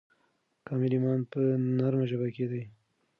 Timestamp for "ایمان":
0.95-1.19